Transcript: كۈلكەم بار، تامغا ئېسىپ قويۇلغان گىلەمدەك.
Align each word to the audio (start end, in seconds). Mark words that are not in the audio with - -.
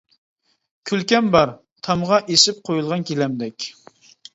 كۈلكەم 0.93 1.29
بار، 1.37 1.53
تامغا 1.91 2.21
ئېسىپ 2.25 2.67
قويۇلغان 2.67 3.11
گىلەمدەك. 3.15 3.75